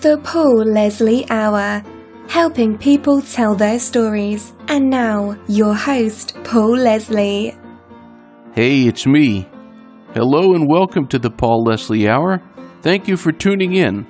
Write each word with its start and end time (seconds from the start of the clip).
The 0.00 0.18
Paul 0.18 0.64
Leslie 0.64 1.24
Hour, 1.30 1.82
helping 2.28 2.76
people 2.76 3.22
tell 3.22 3.54
their 3.54 3.78
stories. 3.78 4.52
And 4.68 4.90
now, 4.90 5.38
your 5.48 5.74
host, 5.74 6.36
Paul 6.44 6.76
Leslie. 6.76 7.56
Hey, 8.54 8.82
it's 8.82 9.06
me. 9.06 9.48
Hello 10.12 10.52
and 10.52 10.68
welcome 10.68 11.06
to 11.08 11.18
the 11.18 11.30
Paul 11.30 11.64
Leslie 11.64 12.06
Hour. 12.06 12.42
Thank 12.82 13.08
you 13.08 13.16
for 13.16 13.32
tuning 13.32 13.72
in. 13.72 14.06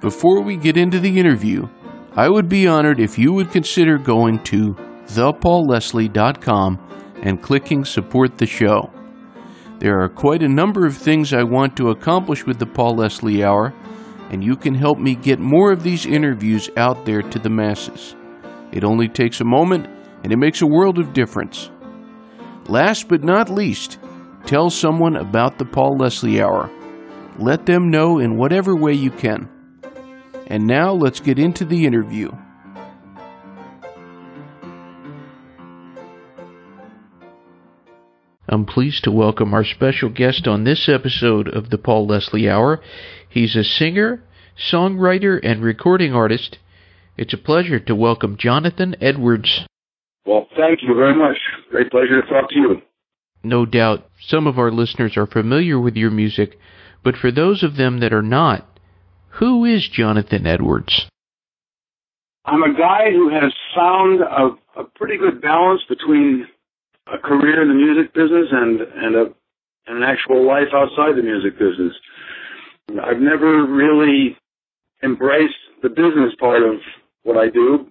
Before 0.00 0.42
we 0.42 0.56
get 0.56 0.76
into 0.76 0.98
the 0.98 1.20
interview, 1.20 1.68
I 2.16 2.28
would 2.28 2.48
be 2.48 2.66
honored 2.66 2.98
if 2.98 3.16
you 3.16 3.32
would 3.32 3.52
consider 3.52 3.98
going 3.98 4.42
to 4.44 4.74
thepaulleslie.com 5.06 7.14
and 7.22 7.40
clicking 7.40 7.84
support 7.84 8.38
the 8.38 8.46
show. 8.46 8.90
There 9.78 10.00
are 10.00 10.08
quite 10.08 10.42
a 10.42 10.48
number 10.48 10.84
of 10.84 10.96
things 10.96 11.32
I 11.32 11.44
want 11.44 11.76
to 11.76 11.90
accomplish 11.90 12.44
with 12.44 12.58
the 12.58 12.66
Paul 12.66 12.96
Leslie 12.96 13.44
Hour, 13.44 13.72
and 14.30 14.42
you 14.42 14.56
can 14.56 14.74
help 14.74 14.98
me 14.98 15.14
get 15.14 15.38
more 15.38 15.72
of 15.72 15.82
these 15.82 16.06
interviews 16.06 16.68
out 16.76 17.04
there 17.04 17.22
to 17.22 17.38
the 17.38 17.50
masses. 17.50 18.14
It 18.72 18.84
only 18.84 19.08
takes 19.08 19.40
a 19.40 19.44
moment, 19.44 19.86
and 20.22 20.32
it 20.32 20.36
makes 20.36 20.62
a 20.62 20.66
world 20.66 20.98
of 20.98 21.12
difference. 21.12 21.70
Last 22.68 23.08
but 23.08 23.22
not 23.22 23.48
least, 23.48 23.98
tell 24.44 24.70
someone 24.70 25.16
about 25.16 25.58
the 25.58 25.64
Paul 25.64 25.96
Leslie 25.96 26.42
Hour. 26.42 26.70
Let 27.38 27.66
them 27.66 27.90
know 27.90 28.18
in 28.18 28.36
whatever 28.36 28.74
way 28.74 28.92
you 28.92 29.10
can. 29.10 29.48
And 30.48 30.66
now 30.66 30.92
let's 30.92 31.20
get 31.20 31.38
into 31.38 31.64
the 31.64 31.86
interview. 31.86 32.30
I'm 38.48 38.64
pleased 38.64 39.02
to 39.04 39.10
welcome 39.10 39.52
our 39.52 39.64
special 39.64 40.08
guest 40.08 40.46
on 40.46 40.62
this 40.62 40.88
episode 40.88 41.48
of 41.48 41.70
the 41.70 41.78
Paul 41.78 42.06
Leslie 42.06 42.48
Hour. 42.48 42.80
He's 43.28 43.56
a 43.56 43.64
singer, 43.64 44.22
songwriter, 44.70 45.40
and 45.42 45.64
recording 45.64 46.14
artist. 46.14 46.58
It's 47.16 47.34
a 47.34 47.38
pleasure 47.38 47.80
to 47.80 47.94
welcome 47.96 48.36
Jonathan 48.38 48.94
Edwards. 49.00 49.66
Well, 50.24 50.46
thank 50.56 50.80
you 50.82 50.94
very 50.94 51.16
much. 51.16 51.36
Great 51.70 51.90
pleasure 51.90 52.22
to 52.22 52.28
talk 52.28 52.48
to 52.50 52.54
you. 52.56 52.82
No 53.42 53.66
doubt 53.66 54.06
some 54.20 54.46
of 54.46 54.60
our 54.60 54.70
listeners 54.70 55.16
are 55.16 55.26
familiar 55.26 55.80
with 55.80 55.96
your 55.96 56.12
music, 56.12 56.56
but 57.02 57.16
for 57.16 57.32
those 57.32 57.64
of 57.64 57.76
them 57.76 57.98
that 57.98 58.12
are 58.12 58.22
not, 58.22 58.78
who 59.40 59.64
is 59.64 59.88
Jonathan 59.88 60.46
Edwards? 60.46 61.08
I'm 62.44 62.62
a 62.62 62.72
guy 62.72 63.10
who 63.10 63.28
has 63.28 63.52
found 63.74 64.20
a, 64.20 64.80
a 64.80 64.84
pretty 64.94 65.18
good 65.18 65.42
balance 65.42 65.82
between 65.88 66.46
a 67.06 67.18
career 67.18 67.62
in 67.62 67.68
the 67.68 67.74
music 67.74 68.12
business 68.14 68.48
and 68.50 68.80
and 68.80 69.14
a 69.16 69.24
and 69.86 69.98
an 69.98 70.02
actual 70.02 70.46
life 70.46 70.68
outside 70.74 71.16
the 71.16 71.22
music 71.22 71.58
business. 71.58 71.94
I've 73.02 73.20
never 73.20 73.66
really 73.66 74.36
embraced 75.02 75.54
the 75.82 75.88
business 75.88 76.34
part 76.38 76.62
of 76.62 76.76
what 77.22 77.36
I 77.36 77.50
do, 77.50 77.86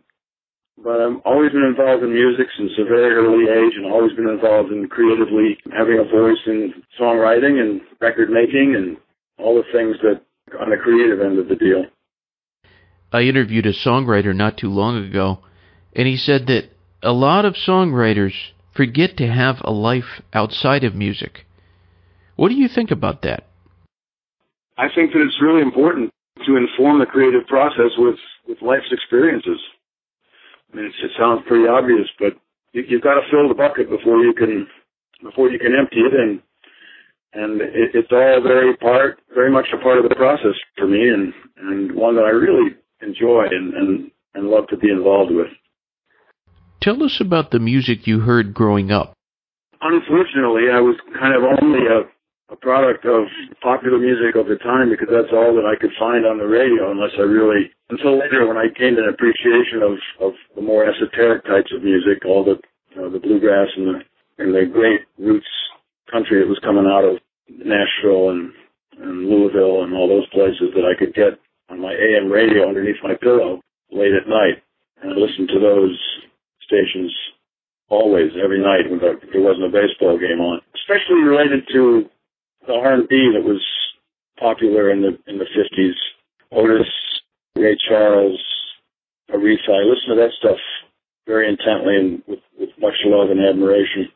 but 0.84 1.00
I've 1.00 1.22
always 1.24 1.52
been 1.52 1.64
involved 1.64 2.04
in 2.04 2.14
music 2.14 2.48
since 2.58 2.72
a 2.80 2.84
very 2.84 3.14
early 3.16 3.48
age 3.48 3.74
and 3.78 3.86
always 3.86 4.14
been 4.14 4.28
involved 4.28 4.72
in 4.72 4.88
creatively 4.90 5.58
having 5.72 6.00
a 6.00 6.04
voice 6.04 6.40
in 6.48 6.74
songwriting 7.00 7.60
and 7.62 7.82
record 8.02 8.30
making 8.30 8.76
and 8.76 8.98
all 9.38 9.56
the 9.56 9.64
things 9.72 9.96
that 10.04 10.22
on 10.60 10.70
the 10.70 10.78
creative 10.78 11.22
end 11.22 11.40
of 11.40 11.48
the 11.48 11.56
deal. 11.56 11.86
I 13.12 13.22
interviewed 13.22 13.66
a 13.66 13.74
songwriter 13.74 14.36
not 14.36 14.58
too 14.58 14.70
long 14.70 14.98
ago, 15.06 15.40
and 15.94 16.08
he 16.08 16.18
said 16.18 16.48
that 16.48 16.70
a 17.02 17.12
lot 17.12 17.46
of 17.46 17.56
songwriters 17.56 18.34
forget 18.76 19.18
to 19.18 19.28
have 19.28 19.58
a 19.64 19.72
life 19.72 20.22
outside 20.34 20.84
of 20.84 20.94
music. 20.94 21.46
What 22.36 22.50
do 22.50 22.56
you 22.56 22.68
think 22.68 22.92
about 22.92 23.22
that? 23.22 23.48
I 24.78 24.88
think 24.94 25.14
that 25.14 25.22
it's 25.22 25.42
really 25.42 25.62
important 25.62 26.12
to 26.46 26.58
inform 26.58 27.00
the 27.00 27.06
creative 27.06 27.48
process 27.48 27.96
with, 27.98 28.20
with 28.48 28.62
life's 28.62 28.92
experiences. 28.92 29.60
I 30.72 30.76
mean, 30.76 30.86
it 30.86 31.12
sounds 31.18 31.44
pretty 31.48 31.68
obvious, 31.68 32.08
but 32.20 32.34
you, 32.74 32.84
you've 32.88 33.02
got 33.02 33.16
to 33.16 33.22
fill 33.32 33.48
the 33.48 33.56
bucket 33.56 33.90
before 33.90 34.20
you 34.20 34.34
can 34.34 34.68
before 35.24 35.50
you 35.50 35.58
can 35.58 35.74
empty 35.74 36.02
it, 36.02 36.14
and 36.14 36.42
and 37.34 37.62
it, 37.62 37.96
it's 37.96 38.12
all 38.12 38.42
very 38.44 38.76
part, 38.76 39.20
very 39.34 39.50
much 39.50 39.68
a 39.74 39.82
part 39.82 39.98
of 39.98 40.10
the 40.10 40.16
process 40.16 40.56
for 40.78 40.86
me, 40.86 41.08
and 41.08 41.34
and 41.58 41.96
one 41.96 42.16
that 42.16 42.26
I 42.26 42.30
really 42.30 42.76
enjoy 43.02 43.46
and 43.50 43.74
and, 43.74 44.12
and 44.34 44.48
love 44.48 44.68
to 44.68 44.78
be 44.78 44.90
involved 44.90 45.32
with. 45.34 45.48
Tell 46.86 47.02
us 47.02 47.18
about 47.18 47.50
the 47.50 47.58
music 47.58 48.06
you 48.06 48.20
heard 48.20 48.54
growing 48.54 48.92
up. 48.92 49.18
Unfortunately, 49.82 50.70
I 50.70 50.78
was 50.86 50.94
kind 51.18 51.34
of 51.34 51.42
only 51.42 51.82
a, 51.90 52.06
a 52.54 52.56
product 52.62 53.10
of 53.10 53.26
popular 53.58 53.98
music 53.98 54.38
of 54.38 54.46
the 54.46 54.62
time 54.62 54.94
because 54.94 55.10
that's 55.10 55.34
all 55.34 55.58
that 55.58 55.66
I 55.66 55.82
could 55.82 55.98
find 55.98 56.30
on 56.30 56.38
the 56.38 56.46
radio 56.46 56.94
unless 56.94 57.18
I 57.18 57.26
really, 57.26 57.74
until 57.90 58.22
later 58.22 58.46
when 58.46 58.62
I 58.62 58.70
gained 58.70 59.02
an 59.02 59.10
appreciation 59.10 59.82
of, 59.82 59.98
of 60.22 60.38
the 60.54 60.62
more 60.62 60.86
esoteric 60.86 61.42
types 61.50 61.74
of 61.74 61.82
music, 61.82 62.22
all 62.22 62.46
the, 62.46 62.62
you 62.94 63.02
know, 63.02 63.10
the 63.10 63.18
bluegrass 63.18 63.74
and 63.74 63.88
the, 63.90 63.98
and 64.38 64.54
the 64.54 64.70
great 64.70 65.10
roots 65.18 65.50
country 66.14 66.38
that 66.38 66.48
was 66.48 66.62
coming 66.62 66.86
out 66.86 67.02
of 67.02 67.18
Nashville 67.50 68.30
and, 68.30 68.54
and 69.02 69.26
Louisville 69.26 69.82
and 69.82 69.98
all 69.98 70.06
those 70.06 70.30
places 70.30 70.70
that 70.78 70.86
I 70.86 70.94
could 70.94 71.18
get 71.18 71.42
on 71.74 71.82
my 71.82 71.98
AM 71.98 72.30
radio 72.30 72.70
underneath 72.70 73.02
my 73.02 73.18
pillow 73.18 73.58
late 73.90 74.14
at 74.14 74.30
night 74.30 74.62
and 75.02 75.14
I 75.14 75.16
listened 75.18 75.50
to 75.50 75.60
those 75.60 75.98
stations 76.66 77.14
always, 77.90 78.32
every 78.44 78.62
night 78.62 78.90
when 78.90 79.00
there 79.00 79.42
wasn't 79.42 79.66
a 79.66 79.70
baseball 79.70 80.18
game 80.18 80.42
on, 80.42 80.62
especially 80.76 81.22
related 81.22 81.64
to 81.72 82.10
the 82.68 82.74
R&B 82.74 83.08
that 83.34 83.46
was 83.46 83.62
popular 84.40 84.92
in 84.92 85.02
the 85.02 85.18
in 85.28 85.38
the 85.38 85.46
50s. 85.46 85.94
Otis, 86.52 86.88
Ray 87.56 87.78
Charles, 87.88 88.42
Aretha. 89.32 89.70
I 89.70 89.84
listened 89.84 90.10
to 90.10 90.16
that 90.16 90.32
stuff 90.40 90.58
very 91.28 91.50
intently 91.50 91.96
and 91.96 92.24
with, 92.28 92.40
with 92.60 92.70
much 92.80 92.94
love 93.06 93.30
and 93.30 93.40
admiration. 93.40 94.08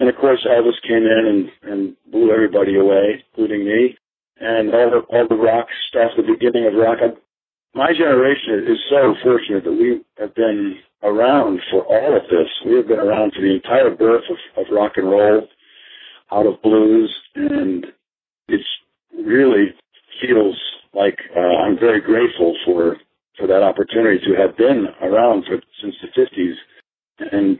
And 0.00 0.08
of 0.08 0.16
course, 0.16 0.46
Elvis 0.48 0.80
came 0.86 1.04
in 1.04 1.50
and, 1.62 1.72
and 1.72 1.96
blew 2.10 2.32
everybody 2.32 2.76
away, 2.76 3.24
including 3.30 3.64
me. 3.64 3.96
And 4.40 4.72
all 4.72 4.90
the 4.90 5.00
all 5.10 5.26
the 5.28 5.34
rock 5.34 5.66
stuff, 5.88 6.12
the 6.16 6.22
beginning 6.22 6.66
of 6.66 6.74
rock. 6.74 6.98
I, 7.02 7.08
my 7.74 7.92
generation 7.92 8.66
is 8.66 8.78
so 8.90 9.14
fortunate 9.22 9.64
that 9.64 9.72
we 9.72 10.00
have 10.18 10.34
been 10.34 10.76
around 11.02 11.60
for 11.70 11.84
all 11.84 12.16
of 12.16 12.22
this. 12.24 12.48
We 12.66 12.76
have 12.76 12.88
been 12.88 12.98
around 12.98 13.32
for 13.34 13.40
the 13.42 13.54
entire 13.54 13.90
birth 13.90 14.24
of, 14.30 14.36
of 14.56 14.72
rock 14.72 14.92
and 14.96 15.10
roll, 15.10 15.46
out 16.32 16.46
of 16.46 16.60
blues, 16.62 17.14
and 17.34 17.86
it 18.48 18.60
really 19.24 19.74
feels 20.20 20.56
like 20.94 21.18
uh, 21.36 21.40
I'm 21.40 21.78
very 21.78 22.00
grateful 22.00 22.56
for 22.64 22.96
for 23.38 23.46
that 23.46 23.62
opportunity 23.62 24.18
to 24.26 24.34
have 24.34 24.56
been 24.56 24.86
around 25.00 25.44
for, 25.46 25.62
since 25.80 25.94
the 26.02 26.08
50s 26.20 26.54
and 27.30 27.58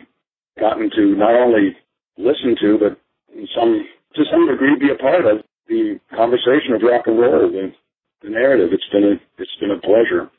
gotten 0.59 0.91
to 0.91 1.15
not 1.15 1.35
only 1.35 1.77
listen 2.17 2.57
to, 2.61 2.79
but 2.79 3.01
in 3.33 3.47
some 3.55 3.87
to 4.15 4.25
some 4.31 4.49
degree 4.49 4.77
be 4.79 4.91
a 4.91 4.97
part 4.97 5.25
of 5.25 5.45
the 5.69 6.01
conversation 6.17 6.75
of 6.75 6.83
rock 6.83 7.07
and 7.07 7.21
roll, 7.21 7.51
the, 7.51 7.73
the 8.23 8.31
narrative. 8.31 8.71
It's 8.73 8.89
been 8.91 9.05
a 9.05 9.43
it's 9.43 9.57
been 9.61 9.71
a 9.71 9.81
pleasure. 9.81 10.31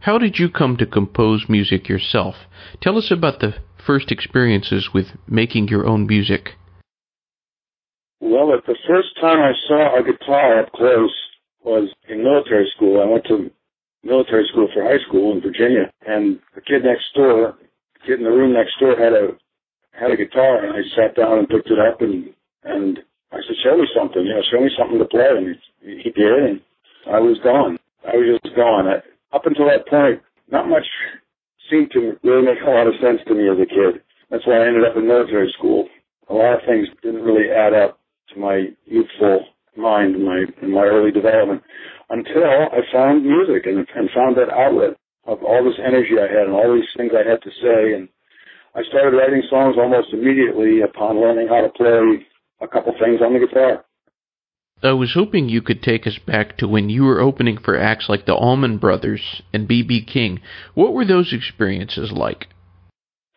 How 0.00 0.18
did 0.18 0.38
you 0.38 0.50
come 0.50 0.76
to 0.78 0.86
compose 0.86 1.48
music 1.48 1.88
yourself? 1.88 2.34
Tell 2.80 2.98
us 2.98 3.10
about 3.10 3.40
the 3.40 3.54
first 3.86 4.10
experiences 4.10 4.90
with 4.92 5.06
making 5.28 5.68
your 5.68 5.86
own 5.86 6.06
music. 6.06 6.56
Well, 8.20 8.48
the 8.66 8.76
first 8.86 9.08
time 9.20 9.38
I 9.38 9.52
saw 9.68 9.98
a 9.98 10.02
guitar 10.02 10.60
up 10.60 10.72
close 10.72 11.14
was 11.64 11.88
in 12.08 12.24
military 12.24 12.70
school. 12.74 13.00
I 13.00 13.06
went 13.06 13.24
to 13.26 13.50
military 14.02 14.46
school 14.50 14.68
for 14.74 14.82
high 14.82 15.02
school 15.06 15.32
in 15.32 15.40
Virginia, 15.40 15.90
and 16.06 16.40
the 16.54 16.60
kid 16.60 16.84
next 16.84 17.04
door, 17.14 17.54
the 17.94 18.06
kid 18.06 18.18
in 18.18 18.24
the 18.24 18.30
room 18.30 18.52
next 18.52 18.78
door, 18.80 18.96
had 18.96 19.12
a 19.12 19.38
had 19.92 20.10
a 20.10 20.16
guitar, 20.16 20.64
and 20.64 20.72
I 20.72 20.82
sat 20.96 21.14
down 21.14 21.38
and 21.38 21.48
picked 21.48 21.70
it 21.70 21.78
up, 21.78 22.00
and 22.00 22.34
and 22.64 22.98
I 23.32 23.40
said, 23.46 23.56
"Show 23.64 23.76
me 23.76 23.88
something, 23.96 24.22
you 24.22 24.34
know, 24.34 24.42
show 24.50 24.60
me 24.60 24.70
something 24.76 24.98
to 24.98 25.08
play." 25.08 25.28
And 25.28 25.56
he, 25.80 26.02
he 26.04 26.10
did, 26.10 26.42
and 26.44 26.60
I 27.10 27.18
was 27.18 27.38
gone. 27.42 27.78
I 28.04 28.16
was 28.16 28.38
just 28.42 28.54
gone. 28.54 28.86
I, 28.86 29.00
up 29.34 29.46
until 29.46 29.66
that 29.66 29.88
point, 29.88 30.20
not 30.50 30.68
much 30.68 30.86
seemed 31.70 31.90
to 31.92 32.18
really 32.22 32.44
make 32.44 32.60
a 32.60 32.70
lot 32.70 32.86
of 32.86 32.94
sense 33.00 33.20
to 33.26 33.34
me 33.34 33.48
as 33.48 33.56
a 33.56 33.66
kid. 33.66 34.02
That's 34.30 34.46
why 34.46 34.60
I 34.60 34.68
ended 34.68 34.84
up 34.84 34.96
in 34.96 35.08
military 35.08 35.52
school. 35.56 35.88
A 36.28 36.34
lot 36.34 36.60
of 36.60 36.66
things 36.68 36.88
didn't 37.02 37.24
really 37.24 37.48
add 37.50 37.72
up 37.72 37.98
to 38.32 38.38
my 38.38 38.68
youthful 38.84 39.46
mind 39.76 40.16
and 40.16 40.24
my 40.24 40.44
in 40.60 40.70
my 40.72 40.84
early 40.84 41.10
development 41.10 41.62
until 42.10 42.44
I 42.44 42.80
found 42.92 43.24
music 43.24 43.64
and, 43.64 43.86
and 43.96 44.10
found 44.14 44.36
that 44.36 44.52
outlet 44.52 44.96
of 45.24 45.42
all 45.42 45.64
this 45.64 45.80
energy 45.80 46.20
I 46.20 46.28
had 46.28 46.46
and 46.46 46.52
all 46.52 46.74
these 46.74 46.88
things 46.96 47.12
I 47.16 47.24
had 47.28 47.40
to 47.40 47.50
say 47.62 47.94
and 47.96 48.08
I 48.74 48.82
started 48.88 49.16
writing 49.16 49.42
songs 49.48 49.76
almost 49.78 50.12
immediately 50.12 50.80
upon 50.80 51.20
learning 51.20 51.48
how 51.48 51.60
to 51.60 51.72
play 51.72 52.26
a 52.62 52.68
couple 52.68 52.92
things 52.92 53.20
on 53.20 53.34
the 53.34 53.40
guitar. 53.40 53.84
I 54.82 54.92
was 54.92 55.12
hoping 55.14 55.48
you 55.48 55.62
could 55.62 55.82
take 55.82 56.06
us 56.06 56.18
back 56.18 56.56
to 56.58 56.66
when 56.66 56.90
you 56.90 57.04
were 57.04 57.20
opening 57.20 57.56
for 57.56 57.78
acts 57.78 58.08
like 58.08 58.26
the 58.26 58.34
Allman 58.34 58.78
Brothers 58.78 59.42
and 59.52 59.68
B.B. 59.68 60.04
King. 60.04 60.40
What 60.74 60.92
were 60.92 61.04
those 61.04 61.32
experiences 61.32 62.10
like? 62.10 62.48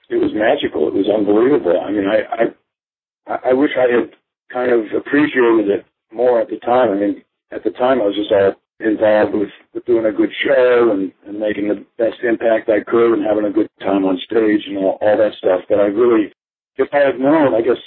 It 0.09 0.15
was 0.15 0.31
magical. 0.33 0.87
It 0.87 0.93
was 0.93 1.09
unbelievable. 1.09 1.79
I 1.79 1.91
mean, 1.91 2.05
I, 2.07 3.31
I, 3.31 3.49
I 3.51 3.53
wish 3.53 3.71
I 3.77 3.91
had 3.93 4.11
kind 4.51 4.71
of 4.71 4.85
appreciated 4.97 5.69
it 5.69 5.85
more 6.11 6.41
at 6.41 6.49
the 6.49 6.57
time. 6.57 6.91
I 6.91 6.95
mean, 6.95 7.23
at 7.51 7.63
the 7.63 7.71
time 7.71 8.01
I 8.01 8.05
was 8.05 8.15
just 8.15 8.31
all 8.31 8.53
involved 8.79 9.35
with, 9.35 9.49
with 9.73 9.85
doing 9.85 10.05
a 10.05 10.11
good 10.11 10.31
show 10.43 10.91
and, 10.91 11.11
and 11.27 11.39
making 11.39 11.69
the 11.69 11.85
best 11.97 12.21
impact 12.23 12.69
I 12.69 12.81
could 12.83 13.13
and 13.13 13.25
having 13.25 13.45
a 13.45 13.53
good 13.53 13.69
time 13.81 14.03
on 14.03 14.19
stage 14.25 14.65
and 14.67 14.77
all, 14.77 14.97
all 14.99 15.17
that 15.17 15.33
stuff. 15.37 15.61
But 15.69 15.79
I 15.79 15.85
really, 15.93 16.33
if 16.77 16.89
I 16.91 17.05
had 17.05 17.19
known, 17.19 17.53
I 17.53 17.61
guess 17.61 17.81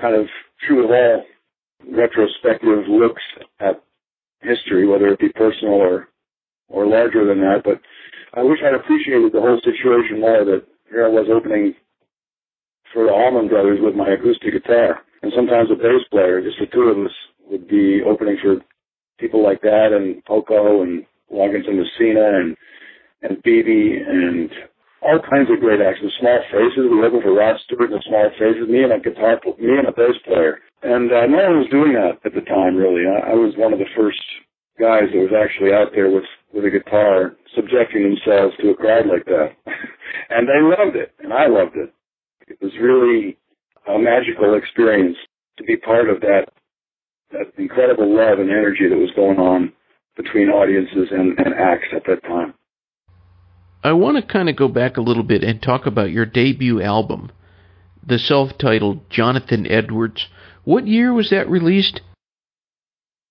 kind 0.00 0.14
of 0.16 0.26
true 0.66 0.84
of 0.84 0.90
all 0.90 1.24
retrospective 1.90 2.88
looks 2.88 3.22
at 3.60 3.82
history, 4.40 4.86
whether 4.86 5.08
it 5.08 5.20
be 5.20 5.28
personal 5.30 5.74
or 5.74 6.08
or 6.68 6.86
larger 6.86 7.26
than 7.26 7.40
that. 7.40 7.62
But 7.64 7.80
I 8.34 8.42
wish 8.42 8.58
I'd 8.64 8.74
appreciated 8.74 9.32
the 9.32 9.40
whole 9.40 9.60
situation 9.64 10.20
more. 10.20 10.44
That 10.44 10.64
here 10.90 11.06
I 11.06 11.08
was 11.08 11.28
opening 11.30 11.74
for 12.92 13.04
the 13.06 13.12
Allman 13.12 13.48
Brothers 13.48 13.78
with 13.80 13.94
my 13.94 14.10
acoustic 14.10 14.52
guitar, 14.52 15.00
and 15.22 15.32
sometimes 15.34 15.70
a 15.70 15.74
bass 15.74 16.02
player. 16.10 16.40
Just 16.40 16.58
the 16.60 16.66
two 16.66 16.82
of 16.82 17.04
us 17.04 17.12
would 17.50 17.68
be 17.68 18.02
opening 18.02 18.38
for 18.42 18.56
people 19.18 19.42
like 19.42 19.60
that, 19.62 19.90
and 19.92 20.24
Poco 20.24 20.82
and 20.82 21.04
Loggins 21.32 21.68
and 21.68 21.78
Messina 21.78 22.40
and 22.40 22.56
and 23.22 23.42
BB 23.42 24.08
and 24.08 24.50
all 25.04 25.20
kinds 25.20 25.52
of 25.52 25.60
great 25.60 25.84
acts. 25.84 26.00
The 26.00 26.10
Small 26.18 26.40
Faces, 26.48 26.88
we 26.88 27.04
opened 27.04 27.22
for 27.22 27.36
Rod 27.36 27.60
Stewart 27.64 27.92
and 27.92 28.00
the 28.00 28.08
Small 28.08 28.30
Faces. 28.40 28.68
Me 28.68 28.82
and 28.82 28.92
a 28.92 28.98
guitar, 28.98 29.38
me 29.60 29.76
and 29.76 29.88
a 29.88 29.92
bass 29.92 30.16
player, 30.24 30.64
and 30.82 31.12
uh, 31.12 31.28
no 31.28 31.40
one 31.52 31.60
was 31.60 31.70
doing 31.70 31.92
that 31.92 32.24
at 32.24 32.32
the 32.32 32.44
time. 32.48 32.74
Really, 32.74 33.04
I, 33.04 33.32
I 33.32 33.34
was 33.36 33.52
one 33.56 33.72
of 33.72 33.78
the 33.78 33.92
first 33.94 34.20
guys 34.80 35.12
that 35.12 35.20
was 35.20 35.36
actually 35.36 35.76
out 35.76 35.92
there 35.92 36.10
with 36.10 36.26
with 36.52 36.64
a 36.64 36.72
guitar, 36.72 37.36
subjecting 37.54 38.02
themselves 38.02 38.56
to 38.58 38.72
a 38.72 38.74
crowd 38.74 39.06
like 39.06 39.26
that, 39.26 39.52
and 40.32 40.48
they 40.48 40.60
loved 40.64 40.96
it, 40.96 41.12
and 41.20 41.32
I 41.32 41.46
loved 41.46 41.76
it. 41.76 41.92
It 42.48 42.58
was 42.60 42.72
really 42.80 43.36
a 43.86 43.98
magical 43.98 44.56
experience 44.56 45.16
to 45.58 45.64
be 45.64 45.76
part 45.76 46.08
of 46.08 46.20
that 46.20 46.48
that 47.32 47.52
incredible 47.58 48.08
love 48.08 48.38
and 48.38 48.50
energy 48.50 48.88
that 48.88 48.96
was 48.96 49.10
going 49.16 49.38
on 49.38 49.72
between 50.16 50.48
audiences 50.48 51.08
and, 51.10 51.36
and 51.38 51.54
acts 51.54 51.88
at 51.94 52.04
that 52.06 52.22
time. 52.22 52.54
I 53.84 53.92
want 53.92 54.16
to 54.16 54.22
kind 54.22 54.48
of 54.48 54.56
go 54.56 54.66
back 54.66 54.96
a 54.96 55.02
little 55.02 55.22
bit 55.22 55.44
and 55.44 55.60
talk 55.60 55.84
about 55.84 56.10
your 56.10 56.24
debut 56.24 56.80
album, 56.80 57.30
the 58.04 58.18
self 58.18 58.56
titled 58.56 59.10
Jonathan 59.10 59.70
Edwards. 59.70 60.26
What 60.64 60.86
year 60.86 61.12
was 61.12 61.28
that 61.28 61.50
released? 61.50 62.00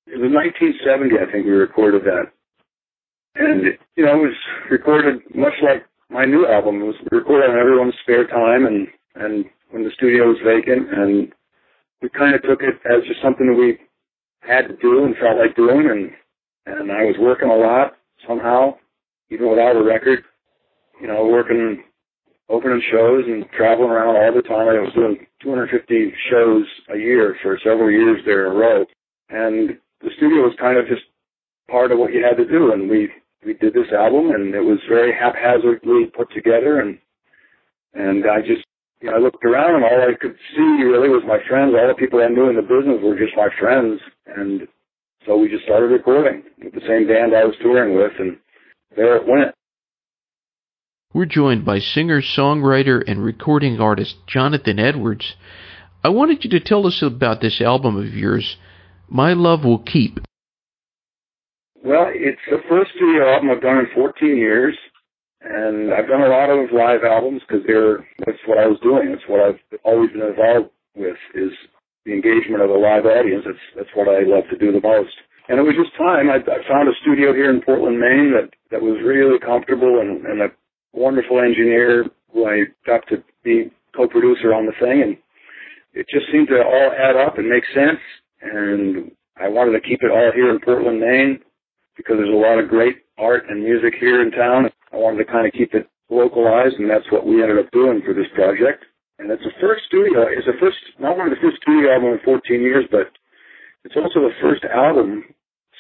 It 0.06 0.20
was 0.20 0.32
1970, 0.32 1.18
I 1.18 1.32
think 1.32 1.48
we 1.48 1.52
recorded 1.54 2.04
that. 2.04 2.32
And, 3.34 3.64
you 3.96 4.06
know, 4.06 4.20
it 4.20 4.28
was 4.28 4.36
recorded 4.70 5.24
much 5.34 5.54
like 5.64 5.88
my 6.12 6.26
new 6.26 6.46
album. 6.46 6.84
It 6.84 6.86
was 6.86 6.96
recorded 7.12 7.50
on 7.50 7.58
everyone's 7.58 7.96
spare 8.04 8.28
time 8.28 8.68
and, 8.68 8.88
and 9.16 9.46
when 9.72 9.84
the 9.84 9.90
studio 9.96 10.28
was 10.28 10.38
vacant. 10.46 10.94
And 10.94 11.34
we 12.04 12.10
kind 12.10 12.36
of 12.36 12.44
took 12.44 12.62
it 12.62 12.76
as 12.86 13.08
just 13.08 13.24
something 13.24 13.48
that 13.48 13.60
we 13.60 13.80
had 14.42 14.68
to 14.68 14.76
do 14.76 15.04
and 15.04 15.16
felt 15.18 15.40
like 15.40 15.56
doing. 15.56 15.90
And, 15.90 16.12
and 16.68 16.92
I 16.92 17.06
was 17.06 17.16
working 17.20 17.50
a 17.50 17.56
lot 17.56 17.96
somehow, 18.28 18.76
even 19.32 19.50
without 19.50 19.76
a 19.76 19.82
record, 19.82 20.24
you 21.04 21.10
know, 21.10 21.28
working, 21.28 21.84
opening 22.48 22.82
shows 22.90 23.26
and 23.28 23.44
traveling 23.52 23.92
around 23.92 24.16
all 24.16 24.34
the 24.34 24.42
time. 24.42 24.72
I 24.72 24.80
was 24.80 24.96
doing 24.96 25.28
250 25.44 26.14
shows 26.32 26.64
a 26.96 26.98
year 26.98 27.36
for 27.44 27.60
several 27.62 27.92
years 27.92 28.22
there 28.26 28.48
in 28.48 28.56
a 28.56 28.56
row. 28.56 28.86
And 29.28 29.78
the 30.00 30.16
studio 30.16 30.48
was 30.48 30.56
kind 30.58 30.80
of 30.80 30.88
just 30.88 31.04
part 31.70 31.92
of 31.92 32.00
what 32.00 32.14
you 32.14 32.24
had 32.24 32.40
to 32.40 32.48
do. 32.48 32.72
And 32.72 32.90
we, 32.90 33.12
we 33.46 33.54
did 33.54 33.74
this 33.74 33.92
album 33.92 34.32
and 34.32 34.56
it 34.56 34.64
was 34.64 34.80
very 34.88 35.12
haphazardly 35.12 36.08
put 36.16 36.32
together 36.32 36.80
and, 36.80 36.98
and 37.94 38.24
I 38.24 38.40
just, 38.40 38.64
you 39.02 39.12
know, 39.12 39.18
I 39.18 39.20
looked 39.20 39.44
around 39.44 39.76
and 39.76 39.84
all 39.84 40.08
I 40.08 40.16
could 40.16 40.40
see 40.56 40.88
really 40.88 41.12
was 41.12 41.28
my 41.28 41.44
friends. 41.50 41.76
All 41.76 41.92
the 41.92 42.00
people 42.00 42.24
I 42.24 42.32
knew 42.32 42.48
in 42.48 42.56
the 42.56 42.64
business 42.64 43.04
were 43.04 43.20
just 43.20 43.36
my 43.36 43.52
friends. 43.60 44.00
And 44.26 44.70
so 45.28 45.36
we 45.36 45.52
just 45.52 45.68
started 45.68 45.92
recording 45.92 46.44
with 46.64 46.74
the 46.74 46.88
same 46.88 47.12
band 47.12 47.36
I 47.36 47.44
was 47.44 47.60
touring 47.60 47.92
with 48.00 48.16
and 48.20 48.40
there 48.96 49.18
it 49.18 49.28
went. 49.28 49.52
We're 51.14 51.26
joined 51.26 51.64
by 51.64 51.78
singer, 51.78 52.24
songwriter, 52.24 53.04
and 53.06 53.24
recording 53.24 53.80
artist 53.80 54.16
Jonathan 54.26 54.80
Edwards. 54.80 55.36
I 56.04 56.10
wanted 56.10 56.44
you 56.44 56.50
to 56.50 56.60
tell 56.60 56.88
us 56.88 57.04
about 57.04 57.40
this 57.40 57.62
album 57.62 57.98
of 57.98 58.16
yours, 58.16 58.58
My 59.10 59.34
Love 59.34 59.64
Will 59.64 59.78
Keep. 59.78 60.22
Well, 61.86 62.08
it's 62.10 62.42
the 62.50 62.58
first 62.68 62.94
studio 62.96 63.32
album 63.32 63.52
I've 63.52 63.62
done 63.62 63.78
in 63.78 63.88
14 63.94 64.36
years, 64.36 64.76
and 65.42 65.94
I've 65.94 66.08
done 66.08 66.24
a 66.24 66.30
lot 66.30 66.50
of 66.50 66.72
live 66.72 67.04
albums 67.04 67.44
because 67.48 67.64
they're 67.68 68.00
that's 68.26 68.42
what 68.48 68.58
I 68.58 68.66
was 68.66 68.80
doing. 68.82 69.12
That's 69.12 69.30
what 69.30 69.42
I've 69.42 69.80
always 69.84 70.10
been 70.10 70.24
involved 70.24 70.72
with 70.96 71.18
is 71.36 71.52
the 72.06 72.14
engagement 72.14 72.64
of 72.64 72.72
a 72.72 72.74
live 72.74 73.06
audience. 73.06 73.44
That's 73.46 73.66
that's 73.76 73.94
what 73.94 74.10
I 74.10 74.26
love 74.26 74.46
to 74.50 74.58
do 74.58 74.72
the 74.72 74.82
most. 74.82 75.14
And 75.48 75.60
it 75.60 75.62
was 75.62 75.76
just 75.78 75.96
time. 75.96 76.32
I, 76.32 76.42
I 76.42 76.68
found 76.68 76.90
a 76.90 76.98
studio 77.04 77.36
here 77.36 77.52
in 77.54 77.62
Portland, 77.62 78.00
Maine 78.00 78.34
that 78.34 78.50
that 78.72 78.82
was 78.82 78.98
really 79.06 79.38
comfortable 79.38 80.00
and, 80.02 80.26
and 80.26 80.42
a 80.42 80.50
wonderful 80.94 81.40
engineer 81.40 82.06
who 82.32 82.48
I 82.48 82.66
got 82.86 83.08
to 83.10 83.24
be 83.44 83.72
co-producer 83.96 84.54
on 84.54 84.66
the 84.66 84.74
thing, 84.80 85.02
and 85.02 85.18
it 85.94 86.08
just 86.10 86.26
seemed 86.32 86.48
to 86.48 86.64
all 86.64 86.92
add 86.98 87.16
up 87.16 87.38
and 87.38 87.50
make 87.50 87.64
sense. 87.74 88.00
And 88.42 89.12
I 89.38 89.48
wanted 89.48 89.74
to 89.74 89.88
keep 89.88 90.02
it 90.02 90.12
all 90.12 90.32
here 90.34 90.50
in 90.50 90.60
Portland, 90.60 91.00
Maine, 91.00 91.40
because 91.98 92.18
there's 92.18 92.34
a 92.34 92.38
lot 92.38 92.60
of 92.60 92.70
great 92.70 93.06
art 93.18 93.46
and 93.50 93.64
music 93.64 93.94
here 94.00 94.22
in 94.22 94.32
town. 94.32 94.70
I 94.92 94.98
wanted 94.98 95.24
to 95.24 95.32
kind 95.32 95.46
of 95.46 95.54
keep 95.54 95.74
it 95.74 95.88
localized, 96.10 96.76
and 96.78 96.90
that's 96.90 97.10
what 97.12 97.26
we 97.26 97.42
ended 97.42 97.60
up 97.60 97.72
doing 97.72 98.02
for 98.06 98.14
this 98.14 98.30
project. 98.34 98.86
And 99.20 99.30
it's 99.30 99.44
the 99.44 99.54
first 99.62 99.86
studio. 99.88 100.26
It's 100.28 100.46
the 100.46 100.58
first, 100.60 100.78
not 101.00 101.18
only 101.18 101.30
the 101.30 101.42
first 101.42 101.62
studio 101.62 101.94
album 101.94 102.14
in 102.14 102.20
14 102.26 102.62
years, 102.62 102.86
but 102.90 103.14
it's 103.86 103.96
also 103.96 104.26
the 104.26 104.38
first 104.42 104.66
album 104.66 105.24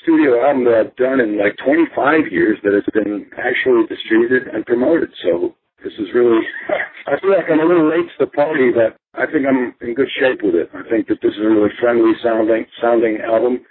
studio 0.04 0.44
album 0.44 0.68
that 0.68 0.76
I've 0.76 0.96
done 1.00 1.20
in 1.24 1.40
like 1.40 1.56
25 1.64 2.28
years 2.32 2.60
that 2.64 2.76
has 2.76 2.86
been 2.94 3.26
actually 3.40 3.88
distributed 3.88 4.52
and 4.52 4.68
promoted. 4.68 5.10
So 5.24 5.56
this 5.84 5.96
is 5.98 6.12
really, 6.14 6.44
I 7.08 7.20
feel 7.20 7.32
like 7.32 7.48
I'm 7.50 7.64
a 7.64 7.66
little 7.66 7.90
late 7.90 8.06
to 8.06 8.28
the 8.28 8.32
party, 8.32 8.70
but 8.70 9.00
I 9.16 9.26
think 9.26 9.48
I'm 9.48 9.74
in 9.82 9.96
good 9.96 10.12
shape 10.20 10.44
with 10.44 10.56
it. 10.56 10.70
I 10.76 10.84
think 10.92 11.08
that 11.08 11.24
this 11.24 11.34
is 11.34 11.42
a 11.42 11.50
really 11.50 11.72
friendly 11.80 12.14
sounding, 12.22 12.68
sounding 12.84 13.24
album. 13.24 13.64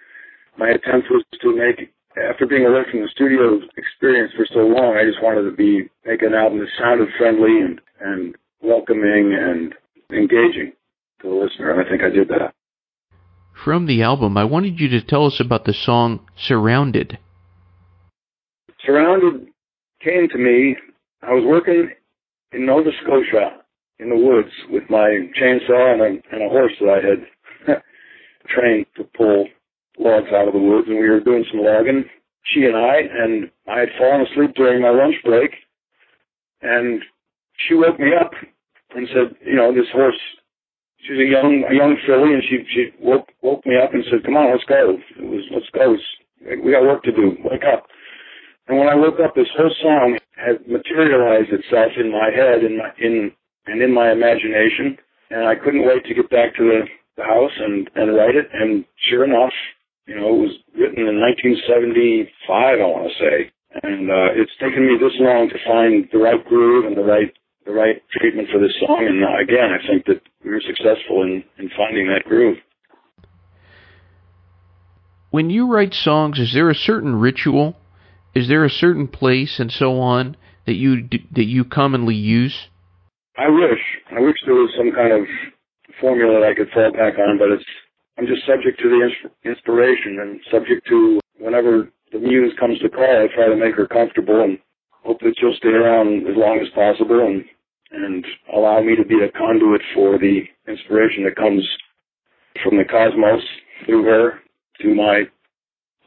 My 0.57 0.73
attempt 0.73 1.13
was 1.13 1.25
to 1.41 1.57
make, 1.57 1.93
after 2.17 2.49
being 2.49 2.67
away 2.67 2.83
from 2.91 3.05
the 3.05 3.13
studio 3.13 3.61
experience 3.77 4.33
for 4.37 4.49
so 4.49 4.65
long, 4.65 4.97
I 4.97 5.05
just 5.05 5.23
wanted 5.23 5.49
to 5.49 5.55
be, 5.55 5.89
make 6.05 6.23
an 6.25 6.35
album 6.35 6.61
that 6.61 6.73
sounded 6.81 7.09
friendly 7.17 7.61
and, 7.61 7.81
and 8.01 8.35
welcoming 8.61 9.37
and 9.37 9.75
engaging 10.11 10.73
to 11.21 11.29
the 11.29 11.35
listener. 11.37 11.73
And 11.73 11.81
I 11.81 11.89
think 11.89 12.03
I 12.03 12.11
did 12.11 12.29
that 12.29 12.53
from 13.65 13.87
the 13.87 14.03
album, 14.03 14.37
I 14.37 14.45
wanted 14.45 14.81
you 14.81 14.89
to 14.89 15.03
tell 15.03 15.27
us 15.27 15.41
about 15.41 15.65
the 15.65 15.73
song 15.73 16.21
Surrounded. 16.37 17.19
Surrounded 18.85 19.49
came 20.03 20.29
to 20.29 20.39
me. 20.39 20.77
I 21.23 21.33
was 21.33 21.45
working 21.47 21.91
in 22.53 22.67
Nova 22.67 22.91
Scotia 23.03 23.59
in 23.99 24.11
the 24.11 24.17
woods 24.17 24.51
with 24.71 24.83
my 24.91 25.31
chainsaw 25.41 25.93
and 25.93 26.03
a, 26.03 26.35
and 26.35 26.43
a 26.43 26.49
horse 26.49 26.73
that 26.81 26.89
I 26.89 27.75
had 27.75 27.83
trained 28.49 28.87
to 28.97 29.05
pull 29.17 29.47
logs 29.99 30.33
out 30.35 30.49
of 30.49 30.55
the 30.55 30.61
woods, 30.61 30.89
and 30.89 30.99
we 30.99 31.09
were 31.09 31.21
doing 31.21 31.45
some 31.51 31.61
logging, 31.61 32.05
she 32.45 32.65
and 32.65 32.77
I, 32.77 32.97
and 32.97 33.51
I 33.69 33.81
had 33.81 33.89
fallen 33.99 34.27
asleep 34.27 34.55
during 34.57 34.83
my 34.83 34.91
lunch 34.91 35.15
break, 35.25 35.53
and 36.61 37.03
she 37.57 37.75
woke 37.75 38.01
me 38.01 38.11
up 38.19 38.33
and 38.97 39.07
said, 39.09 39.37
you 39.47 39.55
know, 39.55 39.73
this 39.73 39.91
horse 39.93 40.19
she's 41.03 41.19
a 41.19 41.29
young 41.29 41.65
a 41.69 41.75
young 41.75 41.97
filly, 42.07 42.35
and 42.35 42.43
she 42.47 42.65
she 42.73 42.83
woke 43.03 43.29
woke 43.43 43.67
me 43.67 43.77
up 43.77 43.95
and 43.95 44.05
said, 44.11 44.25
"Come 44.25 44.37
on, 44.37 44.51
let's 44.51 44.65
go. 44.65 44.99
It 45.19 45.27
was 45.27 45.45
let's 45.53 45.71
go. 45.75 45.95
It's, 45.95 46.09
we 46.65 46.73
got 46.73 46.83
work 46.83 47.03
to 47.05 47.13
do. 47.13 47.37
Wake 47.45 47.67
up." 47.67 47.87
And 48.69 48.79
when 48.79 48.89
I 48.89 48.95
woke 48.95 49.19
up, 49.19 49.35
this 49.35 49.51
whole 49.57 49.75
song 49.83 50.19
had 50.39 50.67
materialized 50.67 51.51
itself 51.51 51.93
in 51.99 52.11
my 52.11 52.31
head, 52.31 52.63
in 52.63 52.79
my 52.79 52.91
in 52.99 53.33
and 53.67 53.83
in 53.83 53.93
my 53.93 54.11
imagination, 54.11 54.99
and 55.31 55.47
I 55.47 55.55
couldn't 55.55 55.87
wait 55.87 56.05
to 56.07 56.15
get 56.15 56.31
back 56.31 56.55
to 56.57 56.63
the, 56.63 56.81
the 57.17 57.25
house 57.25 57.55
and 57.59 57.91
and 57.95 58.17
write 58.17 58.35
it. 58.35 58.49
And 58.53 58.85
sure 59.11 59.25
enough, 59.25 59.55
you 60.07 60.17
know, 60.17 60.29
it 60.35 60.41
was 60.51 60.55
written 60.75 61.07
in 61.07 61.19
1975, 61.19 62.31
I 62.51 62.83
want 62.83 63.11
to 63.11 63.19
say, 63.19 63.37
and 63.83 64.11
uh, 64.11 64.35
it's 64.35 64.55
taken 64.59 64.87
me 64.87 64.99
this 64.99 65.15
long 65.19 65.49
to 65.49 65.59
find 65.67 66.09
the 66.13 66.19
right 66.19 66.43
groove 66.45 66.87
and 66.87 66.97
the 66.97 67.07
right 67.07 67.33
the 67.65 67.73
right 67.73 68.03
treatment 68.11 68.49
for 68.53 68.59
this 68.59 68.73
song. 68.81 69.07
And 69.07 69.25
uh, 69.25 69.41
again, 69.43 69.71
I 69.71 69.87
think 69.87 70.07
that 70.07 70.21
we 70.45 70.51
were 70.51 70.63
successful 70.67 71.23
in, 71.23 71.45
in 71.59 71.71
finding 71.77 72.09
that 72.09 72.25
groove. 72.25 72.59
When 75.31 75.49
you 75.49 75.67
write 75.67 75.95
songs, 75.95 76.39
is 76.39 76.53
there 76.53 76.69
a 76.69 76.75
certain 76.75 77.17
ritual? 77.17 77.77
Is 78.35 78.49
there 78.49 78.65
a 78.65 78.71
certain 78.71 79.09
place 79.09 79.59
and 79.59 79.71
so 79.71 80.01
on 80.01 80.37
that 80.67 80.75
you 80.75 81.09
that 81.33 81.45
you 81.45 81.65
commonly 81.65 82.15
use? 82.15 82.69
I 83.37 83.49
wish. 83.49 83.81
I 84.11 84.21
wish 84.21 84.37
there 84.45 84.55
was 84.55 84.71
some 84.77 84.93
kind 84.93 85.13
of 85.13 85.27
formula 86.01 86.41
that 86.41 86.47
I 86.47 86.55
could 86.55 86.69
fall 86.73 86.93
back 86.93 87.19
on, 87.19 87.39
but 87.39 87.51
it's 87.51 87.65
I'm 88.19 88.27
just 88.27 88.47
subject 88.47 88.79
to 88.81 88.89
the 88.89 89.51
inspiration 89.51 90.21
and 90.21 90.41
subject 90.51 90.87
to 90.89 91.21
whenever 91.39 91.89
the 92.13 92.19
muse 92.19 92.55
comes 92.61 92.79
to 92.81 92.91
call, 92.91 93.05
I 93.05 93.27
try 93.35 93.49
to 93.49 93.57
make 93.57 93.75
her 93.75 93.87
comfortable 93.87 94.43
and 94.43 94.59
hope 95.05 95.21
that 95.21 95.35
you'll 95.41 95.57
stay 95.57 95.69
around 95.69 96.27
as 96.27 96.37
long 96.37 96.61
as 96.61 96.69
possible 96.75 97.27
and 97.27 97.45
and 97.95 98.25
allow 98.55 98.81
me 98.81 98.97
to 98.97 99.05
be 99.05 99.23
a 99.23 99.31
conduit 99.31 99.83
for 99.95 100.19
the 100.19 100.41
inspiration 100.67 101.25
that 101.25 101.37
comes 101.37 101.63
from 102.63 102.79
the 102.79 102.85
cosmos 102.85 103.43
through 103.85 104.05
her 104.05 104.41
to 104.81 104.95
my 104.95 105.25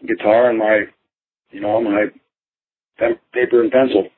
guitar 0.07 0.49
and 0.49 0.57
my 0.57 0.85
you 1.55 1.61
know, 1.61 1.81
my 1.81 2.07
pen, 2.99 3.17
paper 3.33 3.63
and 3.63 3.71
pencil. 3.71 4.09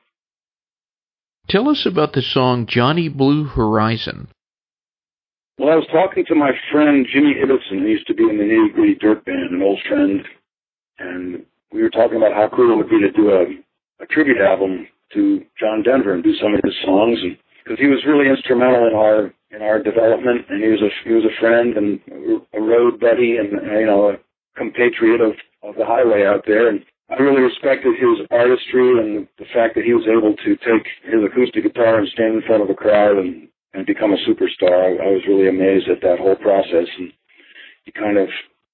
Tell 1.48 1.68
us 1.68 1.86
about 1.86 2.12
the 2.12 2.22
song 2.22 2.66
Johnny 2.66 3.08
Blue 3.08 3.44
Horizon. 3.44 4.28
Well, 5.56 5.70
I 5.70 5.76
was 5.76 5.86
talking 5.92 6.24
to 6.26 6.34
my 6.34 6.50
friend 6.70 7.06
Jimmy 7.10 7.34
Ibbotson, 7.34 7.80
who 7.80 7.86
used 7.86 8.06
to 8.08 8.14
be 8.14 8.24
in 8.24 8.38
the 8.38 8.44
Nitty 8.44 8.74
Gritty 8.74 8.94
Dirt 8.96 9.24
Band, 9.24 9.50
an 9.50 9.62
old 9.62 9.80
friend, 9.88 10.20
and 10.98 11.44
we 11.72 11.82
were 11.82 11.90
talking 11.90 12.16
about 12.16 12.34
how 12.34 12.48
cool 12.54 12.72
it 12.72 12.76
would 12.76 12.90
be 12.90 13.00
to 13.00 13.10
do 13.12 13.30
a, 13.30 13.44
a 14.00 14.06
tribute 14.06 14.40
album 14.40 14.86
to 15.14 15.44
John 15.58 15.82
Denver 15.82 16.14
and 16.14 16.22
do 16.22 16.34
some 16.40 16.54
of 16.54 16.60
his 16.64 16.74
songs, 16.84 17.18
and 17.22 17.36
because 17.64 17.78
he 17.78 17.86
was 17.86 18.04
really 18.06 18.28
instrumental 18.28 18.86
in 18.86 18.94
our 18.94 19.32
in 19.50 19.62
our 19.62 19.82
development, 19.82 20.44
and 20.48 20.62
he 20.62 20.68
was 20.68 20.82
a 20.82 20.90
he 21.04 21.14
was 21.14 21.24
a 21.24 21.40
friend 21.40 21.76
and 21.76 22.00
a 22.54 22.60
road 22.60 23.00
buddy, 23.00 23.36
and 23.36 23.52
you 23.52 23.86
know 23.86 24.10
a 24.10 24.16
compatriot 24.56 25.20
of 25.20 25.32
of 25.62 25.74
the 25.76 25.84
highway 25.84 26.24
out 26.24 26.44
there, 26.46 26.68
and 26.68 26.84
I 27.10 27.14
really 27.14 27.40
respected 27.40 27.96
his 27.96 28.26
artistry 28.30 29.00
and 29.00 29.26
the 29.38 29.48
fact 29.54 29.74
that 29.74 29.84
he 29.84 29.94
was 29.94 30.04
able 30.04 30.36
to 30.36 30.50
take 30.60 30.84
his 31.08 31.24
acoustic 31.24 31.64
guitar 31.64 31.98
and 31.98 32.08
stand 32.08 32.36
in 32.36 32.42
front 32.42 32.62
of 32.62 32.68
a 32.68 32.74
crowd 32.74 33.16
and, 33.16 33.48
and 33.72 33.86
become 33.86 34.12
a 34.12 34.20
superstar. 34.28 34.76
I, 34.76 34.92
I 35.00 35.08
was 35.16 35.24
really 35.26 35.48
amazed 35.48 35.88
at 35.88 36.02
that 36.02 36.18
whole 36.20 36.36
process. 36.36 36.84
And 36.98 37.10
he 37.84 37.92
kind 37.92 38.18
of 38.18 38.28